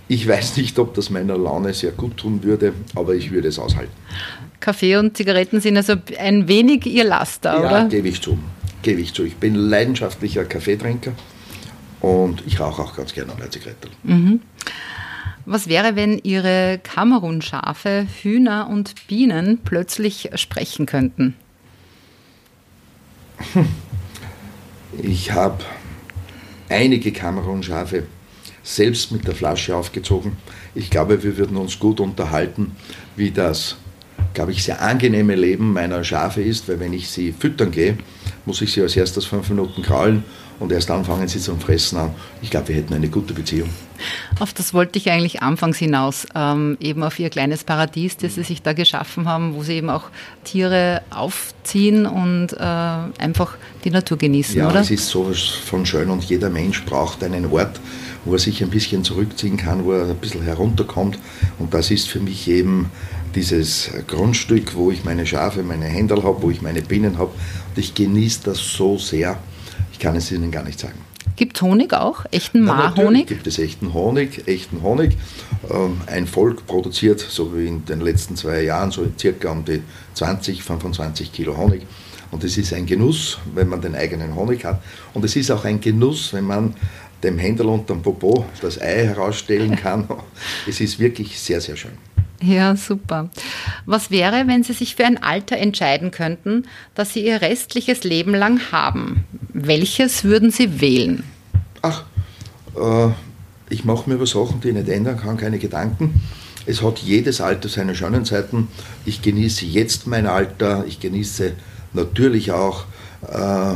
Ich 0.09 0.27
weiß 0.27 0.57
nicht, 0.57 0.79
ob 0.79 0.95
das 0.95 1.09
meiner 1.11 1.39
Laune 1.39 1.73
sehr 1.73 1.93
gut 1.93 2.17
tun 2.17 2.43
würde, 2.43 2.75
aber 2.97 3.15
ich 3.15 3.31
würde 3.31 3.49
es 3.49 3.59
aushalten. 3.59 3.93
Kaffee 4.59 4.97
und 4.97 5.17
Zigaretten 5.17 5.61
sind 5.61 5.77
also 5.77 5.95
ein 6.19 6.49
wenig 6.49 6.85
Ihr 6.87 7.05
Laster, 7.05 7.53
ja, 7.53 7.59
oder? 7.61 7.79
Ja, 7.83 7.85
gebe 7.85 8.09
ich 8.09 8.21
zu 8.21 8.39
gebe 8.83 9.01
ich 9.01 9.15
zu. 9.15 9.25
Ich 9.25 9.37
bin 9.37 9.55
leidenschaftlicher 9.55 10.45
Kaffeetrinker 10.45 11.13
und 12.01 12.43
ich 12.47 12.61
rauche 12.61 12.83
auch 12.83 12.97
ganz 12.97 13.13
gerne 13.13 13.35
eine 13.35 13.51
Zigarette. 13.51 13.89
Mhm. 14.03 14.41
Was 15.47 15.69
wäre, 15.69 15.97
wenn 15.97 16.19
Ihre 16.19 16.79
Kamerunschafe, 16.83 18.07
Hühner 18.23 18.69
und 18.71 19.07
Bienen 19.09 19.59
plötzlich 19.65 20.31
sprechen 20.35 20.87
könnten? 20.87 21.35
Ich 25.03 25.31
habe 25.31 25.65
einige 26.69 27.13
Kamerunschafe, 27.13 28.05
selbst 28.63 29.13
mit 29.13 29.27
der 29.27 29.35
Flasche 29.35 29.77
aufgezogen. 29.77 30.37
Ich 30.75 30.91
glaube, 30.91 31.23
wir 31.23 31.37
würden 31.37 31.57
uns 31.57 31.79
gut 31.79 32.01
unterhalten, 32.01 32.73
wie 33.17 33.31
das, 33.31 33.77
glaube 34.35 34.53
ich, 34.53 34.63
sehr 34.63 34.83
angenehme 34.83 35.37
Leben 35.37 35.73
meiner 35.73 36.05
Schafe 36.05 36.43
ist, 36.43 36.69
weil 36.69 36.81
wenn 36.81 36.93
ich 36.93 37.09
sie 37.09 37.33
füttern 37.33 37.71
gehe, 37.71 37.99
muss 38.51 38.61
ich 38.63 38.73
sie 38.73 38.83
als 38.83 38.97
erstes 38.97 39.27
fünf 39.27 39.49
Minuten 39.49 39.81
kraulen 39.81 40.25
und 40.59 40.73
erst 40.73 40.91
dann 40.91 41.05
fangen 41.05 41.29
sie 41.29 41.39
zum 41.39 41.61
Fressen 41.61 41.99
an. 41.99 42.11
Ich 42.43 42.51
glaube, 42.51 42.67
wir 42.67 42.75
hätten 42.75 42.93
eine 42.93 43.09
gute 43.09 43.33
Beziehung. 43.33 43.69
Auf 44.41 44.53
das 44.53 44.75
wollte 44.75 44.99
ich 44.99 45.09
eigentlich 45.09 45.41
anfangs 45.41 45.79
hinaus, 45.79 46.27
ähm, 46.35 46.77
eben 46.81 47.05
auf 47.05 47.17
Ihr 47.21 47.31
kleines 47.31 47.63
Paradies, 47.63 48.17
das 48.17 48.35
Sie 48.35 48.43
sich 48.43 48.61
da 48.61 48.73
geschaffen 48.73 49.29
haben, 49.29 49.55
wo 49.55 49.63
Sie 49.63 49.75
eben 49.75 49.89
auch 49.89 50.07
Tiere 50.43 51.03
aufziehen 51.11 52.07
und 52.07 52.55
äh, 52.55 52.59
einfach 52.59 53.57
die 53.85 53.91
Natur 53.91 54.19
genießen, 54.19 54.57
ja, 54.57 54.67
oder? 54.67 54.75
Ja, 54.75 54.81
es 54.81 54.91
ist 54.91 55.07
sowas 55.07 55.39
von 55.39 55.87
schön 55.87 56.11
und 56.11 56.25
jeder 56.25 56.51
Mensch 56.51 56.85
braucht 56.85 57.23
einen 57.23 57.47
Ort, 57.53 57.79
wo 58.25 58.33
er 58.33 58.41
sich 58.41 58.65
ein 58.65 58.71
bisschen 58.71 59.05
zurückziehen 59.05 59.59
kann, 59.59 59.85
wo 59.85 59.93
er 59.93 60.09
ein 60.09 60.17
bisschen 60.17 60.43
herunterkommt 60.43 61.21
und 61.61 61.73
das 61.73 61.93
ist 61.93 62.09
für 62.09 62.19
mich 62.19 62.49
eben 62.49 62.91
dieses 63.35 63.91
Grundstück, 64.07 64.75
wo 64.75 64.91
ich 64.91 65.05
meine 65.05 65.27
Schafe, 65.27 65.63
meine 65.63 65.87
Händel 65.87 66.23
habe, 66.23 66.43
wo 66.43 66.51
ich 66.51 66.63
meine 66.63 66.83
Bienen 66.83 67.19
habe 67.19 67.31
und 67.69 67.79
ich 67.79 67.95
genieße 67.95 68.41
das 68.45 68.59
so 68.59 68.99
sehr 68.99 69.39
kann 70.01 70.17
es 70.17 70.33
Ihnen 70.33 70.51
gar 70.51 70.65
nicht 70.65 70.81
sagen. 70.81 70.99
Gibt 71.37 71.57
es 71.57 71.63
Honig 71.63 71.95
auch? 71.95 72.25
Echten 72.33 72.63
Marhonig? 72.63 73.27
Gibt 73.27 73.47
es 73.47 73.59
echten 73.59 73.95
Honig, 73.95 74.49
echten 74.49 74.83
Honig. 74.83 75.17
Ähm, 75.71 76.01
ein 76.07 76.27
Volk 76.27 76.67
produziert, 76.67 77.21
so 77.21 77.57
wie 77.57 77.67
in 77.67 77.85
den 77.85 78.01
letzten 78.01 78.37
zwei 78.37 78.63
Jahren, 78.63 78.91
so 78.91 79.07
circa 79.19 79.51
um 79.51 79.65
die 79.65 79.83
20, 80.15 80.63
25 80.63 81.33
Kilo 81.33 81.57
Honig. 81.57 81.87
Und 82.31 82.45
es 82.45 82.59
ist 82.59 82.73
ein 82.73 82.87
Genuss, 82.87 83.39
wenn 83.55 83.69
man 83.69 83.81
den 83.81 83.95
eigenen 83.95 84.35
Honig 84.35 84.65
hat. 84.65 84.83
Und 85.15 85.25
es 85.25 85.37
ist 85.37 85.51
auch 85.51 85.65
ein 85.65 85.81
Genuss, 85.81 86.33
wenn 86.33 86.45
man 86.45 86.75
dem 87.23 87.39
Händel 87.39 87.67
unterm 87.67 88.03
Popo 88.03 88.47
das 88.61 88.81
Ei 88.81 89.07
herausstellen 89.07 89.77
kann. 89.77 90.09
es 90.69 90.81
ist 90.81 90.99
wirklich 90.99 91.39
sehr, 91.39 91.61
sehr 91.61 91.77
schön. 91.77 91.93
Ja, 92.43 92.75
super. 92.75 93.29
Was 93.85 94.11
wäre, 94.11 94.47
wenn 94.47 94.63
Sie 94.63 94.73
sich 94.73 94.97
für 94.97 95.05
ein 95.05 95.23
Alter 95.23 95.59
entscheiden 95.59 96.11
könnten, 96.11 96.65
das 96.95 97.13
Sie 97.13 97.25
Ihr 97.27 97.43
restliches 97.43 98.03
Leben 98.05 98.35
lang 98.35 98.61
haben? 98.73 99.25
Welches 99.53 100.25
würden 100.25 100.51
Sie 100.51 100.81
wählen? 100.81 101.25
Ach, 101.83 102.05
äh, 102.77 103.09
ich 103.69 103.85
mache 103.85 104.09
mir 104.09 104.17
über 104.17 104.27
Sachen, 104.27 104.61
die 104.61 104.69
ich 104.69 104.75
nicht 104.75 104.89
ändern 104.89 105.19
kann, 105.19 105.37
keine 105.37 105.59
Gedanken. 105.59 106.21
Es 106.67 106.83
hat 106.83 106.99
jedes 106.99 107.41
Alter 107.41 107.69
seine 107.69 107.95
schönen 107.95 108.25
Seiten. 108.25 108.69
Ich 109.05 109.23
genieße 109.23 109.67
jetzt 109.67 110.07
mein 110.07 110.27
Alter. 110.27 110.85
Ich 110.87 111.01
genieße 111.01 111.53
natürlich 111.93 112.53
auch 112.53 112.85
äh, 113.29 113.75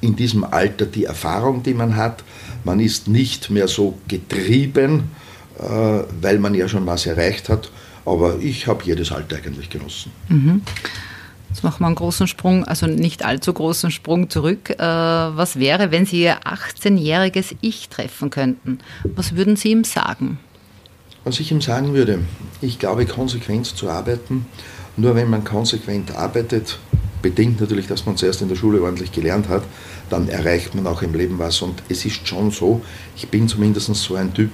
in 0.00 0.16
diesem 0.16 0.44
Alter 0.44 0.86
die 0.86 1.04
Erfahrung, 1.04 1.62
die 1.62 1.74
man 1.74 1.96
hat. 1.96 2.24
Man 2.64 2.80
ist 2.80 3.08
nicht 3.08 3.50
mehr 3.50 3.68
so 3.68 3.98
getrieben 4.08 5.10
weil 5.58 6.38
man 6.38 6.54
ja 6.54 6.68
schon 6.68 6.86
was 6.86 7.06
erreicht 7.06 7.48
hat. 7.48 7.70
Aber 8.04 8.38
ich 8.40 8.66
habe 8.66 8.84
jedes 8.84 9.12
Alter 9.12 9.36
eigentlich 9.36 9.68
genossen. 9.68 10.12
Mhm. 10.28 10.62
Jetzt 11.50 11.64
machen 11.64 11.80
wir 11.80 11.86
einen 11.86 11.94
großen 11.94 12.26
Sprung, 12.26 12.64
also 12.64 12.86
nicht 12.86 13.24
allzu 13.24 13.52
großen 13.52 13.90
Sprung 13.90 14.28
zurück. 14.28 14.70
Äh, 14.70 14.78
was 14.78 15.58
wäre, 15.58 15.90
wenn 15.90 16.04
Sie 16.04 16.22
Ihr 16.22 16.40
18-jähriges 16.40 17.56
Ich 17.62 17.88
treffen 17.88 18.30
könnten? 18.30 18.78
Was 19.16 19.34
würden 19.34 19.56
Sie 19.56 19.70
ihm 19.70 19.84
sagen? 19.84 20.38
Was 21.24 21.40
ich 21.40 21.50
ihm 21.50 21.60
sagen 21.60 21.94
würde, 21.94 22.20
ich 22.60 22.78
glaube, 22.78 23.06
konsequent 23.06 23.66
zu 23.66 23.88
arbeiten. 23.88 24.46
Nur 24.96 25.14
wenn 25.14 25.30
man 25.30 25.44
konsequent 25.44 26.14
arbeitet, 26.14 26.78
bedingt 27.22 27.60
natürlich, 27.60 27.86
dass 27.86 28.04
man 28.04 28.16
zuerst 28.16 28.42
in 28.42 28.48
der 28.48 28.56
Schule 28.56 28.82
ordentlich 28.82 29.12
gelernt 29.12 29.48
hat, 29.48 29.62
dann 30.10 30.28
erreicht 30.28 30.74
man 30.74 30.86
auch 30.86 31.02
im 31.02 31.14
Leben 31.14 31.38
was. 31.38 31.62
Und 31.62 31.82
es 31.88 32.04
ist 32.04 32.26
schon 32.26 32.50
so, 32.50 32.82
ich 33.16 33.28
bin 33.28 33.48
zumindest 33.48 33.94
so 33.94 34.16
ein 34.16 34.34
Typ, 34.34 34.50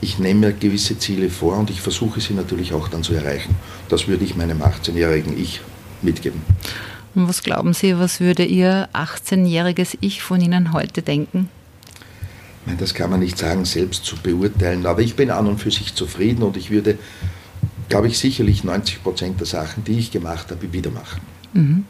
ich 0.00 0.18
nehme 0.18 0.46
mir 0.48 0.52
gewisse 0.52 0.98
Ziele 0.98 1.30
vor 1.30 1.56
und 1.56 1.70
ich 1.70 1.80
versuche 1.80 2.20
sie 2.20 2.34
natürlich 2.34 2.72
auch 2.72 2.88
dann 2.88 3.02
zu 3.02 3.14
erreichen. 3.14 3.56
Das 3.88 4.08
würde 4.08 4.24
ich 4.24 4.36
meinem 4.36 4.62
18-jährigen 4.62 5.38
Ich 5.38 5.60
mitgeben. 6.02 6.42
Und 7.14 7.28
was 7.28 7.42
glauben 7.42 7.72
Sie, 7.72 7.98
was 7.98 8.20
würde 8.20 8.44
Ihr 8.44 8.88
18-jähriges 8.92 9.96
Ich 10.00 10.22
von 10.22 10.40
Ihnen 10.40 10.72
heute 10.72 11.00
denken? 11.02 11.48
Das 12.78 12.94
kann 12.94 13.10
man 13.10 13.20
nicht 13.20 13.38
sagen, 13.38 13.64
selbst 13.64 14.04
zu 14.04 14.16
beurteilen, 14.16 14.84
aber 14.86 15.00
ich 15.00 15.14
bin 15.14 15.30
an 15.30 15.46
und 15.46 15.58
für 15.58 15.70
sich 15.70 15.94
zufrieden 15.94 16.42
und 16.42 16.56
ich 16.56 16.70
würde, 16.70 16.98
glaube 17.88 18.08
ich, 18.08 18.18
sicherlich 18.18 18.64
90 18.64 19.02
Prozent 19.02 19.40
der 19.40 19.46
Sachen, 19.46 19.84
die 19.84 19.98
ich 19.98 20.10
gemacht 20.10 20.50
habe, 20.50 20.72
wieder 20.72 20.90
machen. 20.90 21.20
Mhm. 21.52 21.84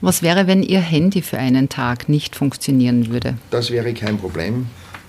Was 0.00 0.22
wäre, 0.22 0.46
wenn 0.46 0.62
Ihr 0.62 0.80
Handy 0.80 1.22
für 1.22 1.38
einen 1.38 1.68
Tag 1.68 2.08
nicht 2.08 2.36
funktionieren 2.36 3.10
würde? 3.10 3.38
Das 3.50 3.70
wäre 3.70 3.94
kein 3.94 4.18
Problem. 4.18 4.66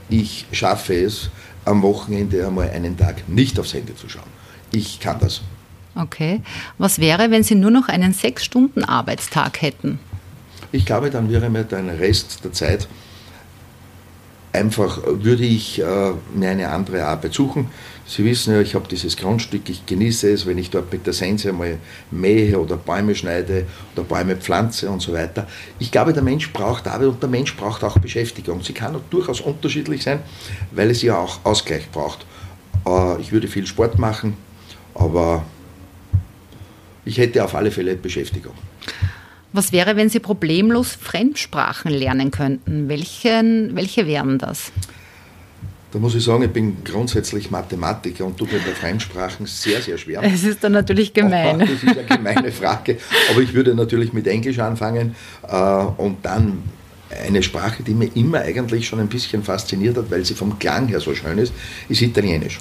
Ich 0.10 0.46
schaffe 0.52 0.96
es, 0.96 1.30
am 1.66 1.82
Wochenende 1.82 2.46
einmal 2.46 2.70
einen 2.70 2.98
Tag 2.98 3.28
nicht 3.28 3.60
aufs 3.60 3.74
Handy 3.74 3.96
zu 3.96 4.08
schauen. 4.08 4.30
Ich 4.72 5.00
kann 5.00 5.20
das. 5.20 5.42
Okay. 5.96 6.42
Was 6.78 7.00
wäre, 7.00 7.32
wenn 7.32 7.44
Sie 7.44 7.56
nur 7.56 7.72
noch 7.72 7.88
einen 7.88 8.14
sechs 8.14 8.46
Stunden 8.46 8.84
Arbeitstag 8.84 9.62
hätten? 9.62 10.00
Ich 10.72 10.86
glaube, 10.86 11.10
dann 11.10 11.30
wäre 11.30 11.50
mir 11.50 11.64
der 11.64 12.00
Rest 12.00 12.44
der 12.44 12.52
Zeit 12.52 12.88
einfach, 14.56 15.02
würde 15.06 15.44
ich 15.44 15.82
äh, 15.82 16.12
mir 16.34 16.50
eine 16.50 16.70
andere 16.70 17.06
Arbeit 17.06 17.34
suchen. 17.34 17.70
Sie 18.08 18.24
wissen 18.24 18.54
ja, 18.54 18.62
ich 18.62 18.76
habe 18.76 18.88
dieses 18.88 19.18
Grundstück, 19.18 19.68
ich 19.68 19.86
genieße 19.86 20.32
es, 20.32 20.46
wenn 20.46 20.58
ich 20.58 20.70
dort 20.70 20.92
mit 20.92 21.06
der 21.08 21.14
Sense 21.14 21.52
mal 21.52 21.80
mähe 22.12 22.60
oder 22.60 22.78
Bäume 22.78 23.16
schneide 23.16 23.66
oder 23.96 24.04
Bäume 24.04 24.36
pflanze 24.36 24.90
und 24.90 25.02
so 25.02 25.12
weiter. 25.12 25.48
Ich 25.80 25.92
glaube, 25.92 26.14
der 26.14 26.22
Mensch 26.22 26.54
braucht 26.54 26.88
Arbeit 26.88 27.08
und 27.08 27.22
der 27.22 27.30
Mensch 27.30 27.56
braucht 27.56 27.84
auch 27.84 27.98
Beschäftigung. 27.98 28.62
Sie 28.62 28.74
kann 28.74 28.96
durchaus 29.10 29.42
unterschiedlich 29.42 30.04
sein, 30.04 30.20
weil 30.72 30.92
es 30.92 31.02
ja 31.02 31.18
auch 31.18 31.40
Ausgleich 31.44 31.90
braucht. 31.92 32.26
Äh, 32.86 33.22
ich 33.22 33.32
würde 33.32 33.48
viel 33.48 33.66
Sport 33.66 33.98
machen, 33.98 34.38
aber 34.94 35.44
ich 37.06 37.18
hätte 37.18 37.44
auf 37.44 37.56
alle 37.56 37.72
Fälle 37.72 37.96
Beschäftigung. 37.96 38.54
Was 39.56 39.72
wäre, 39.72 39.96
wenn 39.96 40.10
Sie 40.10 40.20
problemlos 40.20 40.92
Fremdsprachen 40.92 41.90
lernen 41.90 42.30
könnten? 42.30 42.90
Welchen, 42.90 43.74
welche 43.74 44.06
wären 44.06 44.38
das? 44.38 44.74
Da 45.94 46.00
muss 46.00 46.14
ich 46.14 46.26
sagen, 46.26 46.44
ich 46.44 46.52
bin 46.52 46.84
grundsätzlich 46.84 47.52
Mathematiker 47.52 48.26
und 48.26 48.36
tue 48.36 48.50
mir 48.50 48.60
bei 48.60 48.74
Fremdsprachen 48.74 49.46
sehr, 49.46 49.82
sehr 49.82 49.98
schwer. 49.98 50.22
Es 50.24 50.44
ist 50.44 50.62
dann 50.62 50.74
natürlich 50.74 51.14
gemein. 51.14 51.60
das 51.60 51.70
ist 51.70 51.88
eine 51.88 52.04
gemeine 52.04 52.52
Frage. 52.52 52.98
Aber 53.32 53.40
ich 53.40 53.54
würde 53.54 53.74
natürlich 53.74 54.12
mit 54.12 54.28
Englisch 54.28 54.60
anfangen 54.60 55.16
äh, 55.48 55.56
und 55.56 56.18
dann 56.26 56.64
eine 57.26 57.42
Sprache, 57.42 57.82
die 57.82 57.94
mir 57.94 58.10
immer 58.14 58.40
eigentlich 58.40 58.86
schon 58.86 59.00
ein 59.00 59.08
bisschen 59.08 59.42
fasziniert 59.42 59.96
hat, 59.96 60.12
weil 60.12 60.26
sie 60.26 60.34
vom 60.34 60.60
Klang 60.60 60.90
her 60.90 61.00
so 61.00 61.16
schön 61.16 61.38
ist, 61.38 61.54
ist 61.88 62.02
Italienisch. 62.02 62.60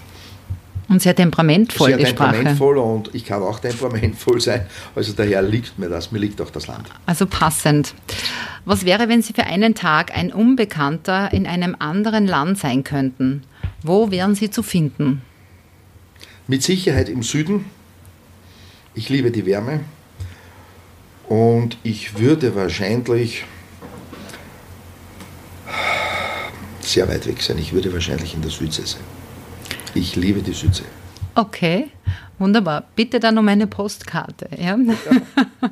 Und 0.88 1.00
sehr 1.00 1.16
temperamentvoll, 1.16 1.90
sehr 1.90 1.98
die 1.98 2.04
temperamentvoll 2.04 2.76
und 2.78 3.14
ich 3.14 3.24
kann 3.24 3.42
auch 3.42 3.58
temperamentvoll 3.58 4.40
sein. 4.40 4.66
Also 4.94 5.12
daher 5.12 5.40
liegt 5.40 5.78
mir 5.78 5.88
das, 5.88 6.12
mir 6.12 6.18
liegt 6.18 6.40
auch 6.40 6.50
das 6.50 6.66
Land. 6.66 6.88
Also 7.06 7.26
passend. 7.26 7.94
Was 8.64 8.84
wäre, 8.84 9.08
wenn 9.08 9.22
Sie 9.22 9.32
für 9.32 9.44
einen 9.44 9.74
Tag 9.74 10.16
ein 10.16 10.32
Unbekannter 10.32 11.32
in 11.32 11.46
einem 11.46 11.76
anderen 11.78 12.26
Land 12.26 12.58
sein 12.58 12.84
könnten? 12.84 13.42
Wo 13.82 14.10
wären 14.10 14.34
Sie 14.34 14.50
zu 14.50 14.62
finden? 14.62 15.22
Mit 16.46 16.62
Sicherheit 16.62 17.08
im 17.08 17.22
Süden. 17.22 17.64
Ich 18.94 19.08
liebe 19.08 19.30
die 19.30 19.46
Wärme. 19.46 19.80
Und 21.28 21.78
ich 21.82 22.18
würde 22.18 22.54
wahrscheinlich 22.54 23.44
sehr 26.80 27.08
weit 27.08 27.26
weg 27.26 27.42
sein. 27.42 27.58
Ich 27.58 27.72
würde 27.72 27.92
wahrscheinlich 27.92 28.34
in 28.34 28.42
der 28.42 28.50
Südsee 28.50 28.84
sein. 28.84 29.00
Ich 29.94 30.16
liebe 30.16 30.42
die 30.42 30.52
Südsee. 30.52 30.84
Okay, 31.36 31.88
wunderbar. 32.38 32.84
Bitte 32.96 33.20
dann 33.20 33.38
um 33.38 33.46
eine 33.48 33.66
Postkarte. 33.66 34.48
Ja? 34.60 34.76
ja. 34.76 35.70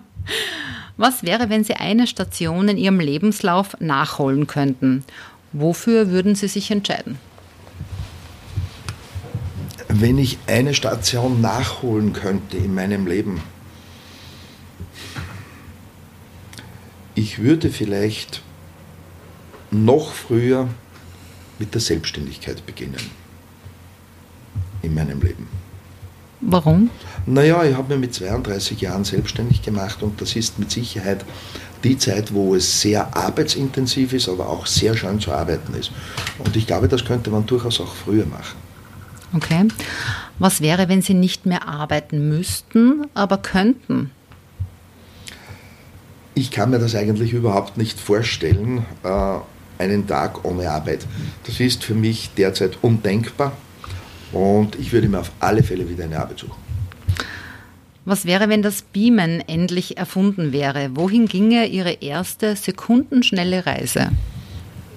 Was 0.97 1.25
wäre, 1.25 1.51
wenn 1.51 1.65
Sie 1.65 1.75
eine 1.75 2.07
Station 2.07 2.69
in 2.69 2.77
Ihrem 2.77 3.01
Lebenslauf 3.01 3.77
nachholen 3.81 4.47
könnten? 4.47 5.05
Wofür 5.53 6.11
würden 6.11 6.35
Sie 6.35 6.49
sich 6.49 6.71
entscheiden? 6.71 7.19
Wenn 9.89 10.19
ich 10.19 10.39
eine 10.47 10.75
Station 10.75 11.41
nachholen 11.41 12.13
könnte 12.13 12.57
in 12.57 12.75
meinem 12.75 13.07
Leben, 13.07 13.43
ich 17.15 17.41
würde 17.41 17.71
vielleicht 17.71 18.43
noch 19.71 20.13
früher 20.13 20.69
mit 21.59 21.75
der 21.75 21.81
Selbstständigkeit 21.81 22.65
beginnen 22.65 23.22
in 24.83 24.95
meinem 24.95 25.21
Leben. 25.21 25.47
Warum? 26.41 26.91
Naja, 27.25 27.63
ich 27.65 27.77
habe 27.77 27.95
mich 27.95 28.01
mit 28.01 28.15
32 28.15 28.81
Jahren 28.81 29.05
selbstständig 29.05 29.63
gemacht 29.63 30.03
und 30.03 30.21
das 30.21 30.35
ist 30.35 30.59
mit 30.59 30.71
Sicherheit 30.73 31.25
die 31.85 31.97
Zeit, 31.99 32.35
wo 32.35 32.55
es 32.55 32.81
sehr 32.81 33.17
arbeitsintensiv 33.17 34.13
ist, 34.13 34.29
aber 34.29 34.49
auch 34.49 34.67
sehr 34.67 34.97
schön 34.97 35.21
zu 35.21 35.33
arbeiten 35.33 35.75
ist. 35.75 35.93
Und 36.39 36.57
ich 36.57 36.67
glaube, 36.67 36.89
das 36.89 37.05
könnte 37.05 37.31
man 37.31 37.47
durchaus 37.47 37.81
auch 37.81 37.95
früher 37.95 38.27
machen. 38.27 38.57
Okay. 39.35 39.69
Was 40.39 40.61
wäre, 40.61 40.89
wenn 40.89 41.03
Sie 41.03 41.15
nicht 41.15 41.47
mehr 41.47 41.67
arbeiten 41.67 42.29
müssten, 42.29 43.07
aber 43.15 43.39
könnten? 43.39 44.11
Ich 46.35 46.51
kann 46.51 46.71
mir 46.71 46.79
das 46.79 46.95
eigentlich 46.95 47.33
überhaupt 47.33 47.77
nicht 47.77 48.01
vorstellen. 48.01 48.85
Äh, 49.03 49.39
einen 49.79 50.07
Tag 50.07 50.45
ohne 50.45 50.71
Arbeit. 50.71 51.07
Das 51.45 51.61
ist 51.61 51.83
für 51.85 51.95
mich 51.95 52.31
derzeit 52.37 52.79
undenkbar 52.83 53.53
und 54.33 54.77
ich 54.79 54.93
würde 54.93 55.09
mir 55.09 55.21
auf 55.21 55.33
alle 55.41 55.63
Fälle 55.63 55.89
wieder 55.89 56.05
eine 56.05 56.19
Arbeit 56.19 56.41
suchen. 56.41 56.61
Was 58.05 58.25
wäre, 58.27 58.49
wenn 58.49 58.63
das 58.63 58.83
Beamen 58.83 59.41
endlich 59.47 59.97
erfunden 59.97 60.53
wäre? 60.53 60.91
Wohin 60.95 61.27
ginge 61.27 61.67
Ihre 61.67 61.93
erste 61.93 62.57
sekundenschnelle 62.57 63.65
Reise? 63.65 64.11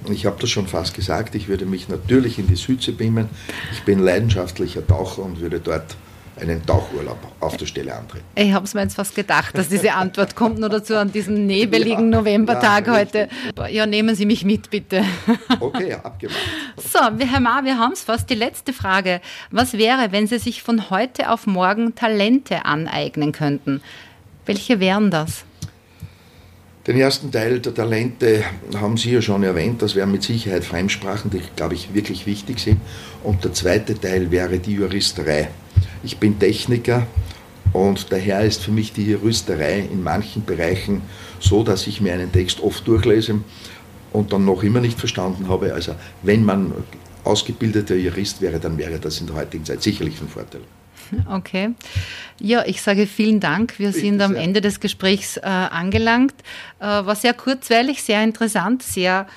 Ich 0.10 0.26
habe 0.26 0.38
das 0.40 0.50
schon 0.50 0.68
fast 0.68 0.96
gesagt, 0.96 1.36
ich 1.36 1.48
würde 1.48 1.66
mich 1.66 1.88
natürlich 1.88 2.40
in 2.40 2.48
die 2.48 2.56
Südsee 2.56 2.92
beamen. 2.92 3.30
Ich 3.72 3.84
bin 3.84 4.00
leidenschaftlicher 4.00 4.86
Taucher 4.86 5.24
und 5.24 5.40
würde 5.40 5.60
dort 5.60 5.96
einen 6.40 6.66
Tauchurlaub 6.66 7.18
auf 7.40 7.58
der 7.58 7.66
Stelle 7.66 7.96
antreten. 7.96 8.26
Ich 8.36 8.52
habe 8.52 8.66
es 8.66 8.74
mir 8.74 8.82
jetzt 8.82 8.96
fast 8.96 9.16
gedacht, 9.16 9.58
dass 9.58 9.70
diese 9.70 9.94
Antwort 9.94 10.36
kommt, 10.36 10.60
nur 10.60 10.70
dazu 10.70 10.96
an 10.96 11.12
diesem 11.12 11.46
nebeligen 11.46 12.12
ja, 12.12 12.20
Novembertag 12.20 12.88
ja, 12.88 12.94
heute. 12.94 13.30
Ja, 13.70 13.86
nehmen 13.86 14.16
Sie 14.16 14.26
mich 14.26 14.44
mit, 14.44 14.70
bitte. 14.70 15.04
Okay, 15.60 15.94
abgemacht. 15.94 16.38
So, 16.78 17.00
Herr 17.00 17.40
Ma, 17.40 17.64
wir 17.64 17.78
haben 17.78 17.94
es 17.94 18.02
fast. 18.02 18.30
Die 18.30 18.36
letzte 18.36 18.74
Frage. 18.74 19.22
Was 19.52 19.74
wäre, 19.74 20.12
wenn 20.12 20.28
Sie 20.28 20.40
sich 20.40 20.64
von 20.64 20.90
heute 20.90 21.30
auf 21.32 21.48
morgen 21.48 21.96
Talente 21.96 22.66
aneignen 22.66 23.32
könnten? 23.32 23.82
Welche 24.46 24.80
wären 24.80 25.12
das? 25.12 25.46
Den 26.88 26.98
ersten 26.98 27.32
Teil 27.32 27.60
der 27.60 27.74
Talente 27.74 28.44
haben 28.76 28.96
Sie 28.98 29.12
ja 29.12 29.22
schon 29.22 29.42
erwähnt, 29.42 29.82
das 29.82 29.96
wären 29.96 30.12
mit 30.12 30.22
Sicherheit 30.22 30.64
Fremdsprachen, 30.64 31.32
die, 31.32 31.42
glaube 31.56 31.74
ich, 31.74 31.96
wirklich 31.96 32.28
wichtig 32.28 32.60
sind. 32.60 32.80
Und 33.24 33.44
der 33.44 33.54
zweite 33.54 34.00
Teil 34.00 34.30
wäre 34.30 34.60
die 34.60 34.74
Juristerei. 34.74 35.50
Ich 36.04 36.18
bin 36.18 36.40
Techniker 36.40 37.08
und 37.74 38.12
daher 38.12 38.42
ist 38.42 38.64
für 38.64 38.72
mich 38.72 38.94
die 38.94 39.06
Juristerei 39.12 39.80
in 39.80 40.04
manchen 40.04 40.46
Bereichen 40.46 41.02
so, 41.40 41.64
dass 41.64 41.88
ich 41.88 42.02
mir 42.02 42.14
einen 42.14 42.32
Text 42.32 42.62
oft 42.62 42.88
durchlese 42.88 43.42
und 44.14 44.32
dann 44.32 44.46
noch 44.46 44.64
immer 44.64 44.80
nicht 44.80 45.00
verstanden 45.00 45.50
habe. 45.50 45.74
Also 45.74 45.96
wenn 46.24 46.44
man 46.44 46.74
ausgebildeter 47.24 47.96
Jurist 47.96 48.42
wäre, 48.42 48.60
dann 48.60 48.78
wäre 48.78 49.00
das 49.00 49.20
in 49.20 49.28
der 49.28 49.36
heutigen 49.36 49.66
Zeit 49.66 49.84
sicherlich 49.84 50.22
ein 50.22 50.30
Vorteil. 50.30 50.62
Okay. 51.30 51.74
Ja, 52.40 52.66
ich 52.66 52.82
sage 52.82 53.08
vielen 53.08 53.40
Dank. 53.40 53.78
Wir 53.78 53.92
sind 53.92 54.22
am 54.22 54.36
Ende 54.36 54.62
des 54.62 54.80
Gesprächs 54.80 55.38
äh, 55.38 55.42
angelangt. 55.42 56.34
Äh, 56.80 56.86
war 56.86 57.16
sehr 57.16 57.34
kurzweilig, 57.34 58.02
sehr 58.02 58.24
interessant, 58.24 58.82
sehr 58.84 59.28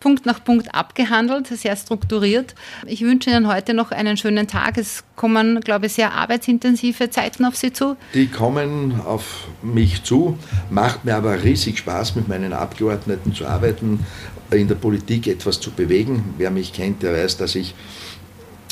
Punkt 0.00 0.26
nach 0.26 0.42
Punkt 0.44 0.74
abgehandelt, 0.74 1.48
sehr 1.48 1.76
strukturiert. 1.76 2.54
Ich 2.86 3.02
wünsche 3.02 3.30
Ihnen 3.30 3.48
heute 3.48 3.74
noch 3.74 3.90
einen 3.90 4.16
schönen 4.16 4.46
Tag. 4.46 4.78
Es 4.78 5.04
kommen, 5.16 5.60
glaube 5.60 5.86
ich, 5.86 5.94
sehr 5.94 6.12
arbeitsintensive 6.12 7.10
Zeiten 7.10 7.44
auf 7.44 7.56
Sie 7.56 7.72
zu. 7.72 7.96
Die 8.14 8.28
kommen 8.28 9.00
auf 9.00 9.48
mich 9.62 10.04
zu, 10.04 10.38
macht 10.70 11.04
mir 11.04 11.16
aber 11.16 11.42
riesig 11.42 11.78
Spaß, 11.78 12.14
mit 12.14 12.28
meinen 12.28 12.52
Abgeordneten 12.52 13.34
zu 13.34 13.46
arbeiten, 13.46 14.06
in 14.50 14.68
der 14.68 14.76
Politik 14.76 15.26
etwas 15.26 15.60
zu 15.60 15.72
bewegen. 15.72 16.34
Wer 16.38 16.50
mich 16.50 16.72
kennt, 16.72 17.02
der 17.02 17.12
weiß, 17.14 17.36
dass 17.36 17.54
ich 17.54 17.74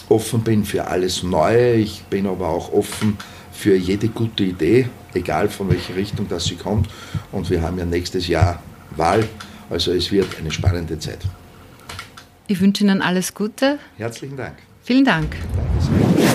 offen 0.09 0.43
bin 0.43 0.65
für 0.65 0.87
alles 0.87 1.23
Neue. 1.23 1.75
Ich 1.75 2.05
bin 2.05 2.27
aber 2.27 2.49
auch 2.49 2.73
offen 2.73 3.19
für 3.53 3.75
jede 3.75 4.09
gute 4.09 4.45
Idee, 4.45 4.89
egal 5.15 5.49
von 5.49 5.69
welcher 5.71 5.97
Richtung 5.97 6.29
das 6.29 6.45
sie 6.45 6.57
kommt. 6.57 6.89
Und 7.33 7.51
wir 7.51 7.63
haben 7.63 7.79
ja 7.79 7.85
nächstes 7.85 8.29
Jahr 8.29 8.63
Wahl. 8.95 9.27
Also 9.71 9.93
es 9.93 10.13
wird 10.13 10.39
eine 10.39 10.51
spannende 10.51 10.99
Zeit. 10.99 11.21
Ich 12.49 12.61
wünsche 12.61 12.85
Ihnen 12.85 13.03
alles 13.03 13.35
Gute. 13.35 13.81
Herzlichen 13.97 14.37
Dank. 14.37 14.55
Vielen 14.83 15.05
Dank. 15.05 15.35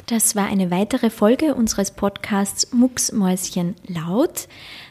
Das 0.07 0.35
war 0.35 0.47
eine 0.47 0.71
weitere 0.71 1.09
Folge 1.09 1.55
unseres 1.55 1.91
Podcasts 1.91 2.73
Mucksmäuschen 2.73 3.75
laut. 3.88 4.50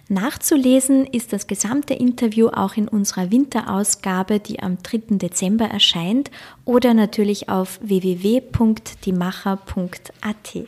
Nachzulesen 0.08 1.04
ist 1.04 1.34
das 1.34 1.46
gesamte 1.46 1.92
Interview 1.92 2.48
auch 2.48 2.78
in 2.78 2.88
unserer 2.88 3.30
Winterausgabe, 3.30 4.40
die 4.40 4.60
am 4.60 4.78
3. 4.82 5.18
Dezember 5.18 5.66
erscheint, 5.66 6.30
oder 6.64 6.94
natürlich 6.94 7.50
auf 7.50 7.78
www.diemacher.at. 7.82 10.66